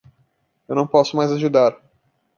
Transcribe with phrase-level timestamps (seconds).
[0.67, 1.77] Eu não posso mais ajudar.